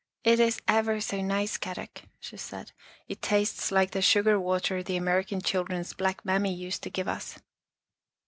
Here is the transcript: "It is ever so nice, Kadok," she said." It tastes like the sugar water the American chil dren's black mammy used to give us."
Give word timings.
"It 0.31 0.39
is 0.39 0.59
ever 0.67 0.99
so 0.99 1.21
nice, 1.21 1.59
Kadok," 1.59 2.05
she 2.19 2.35
said." 2.35 2.71
It 3.07 3.21
tastes 3.21 3.71
like 3.71 3.91
the 3.91 4.01
sugar 4.01 4.39
water 4.39 4.81
the 4.81 4.97
American 4.97 5.43
chil 5.43 5.63
dren's 5.63 5.93
black 5.93 6.25
mammy 6.25 6.55
used 6.55 6.81
to 6.81 6.89
give 6.89 7.07
us." 7.07 7.37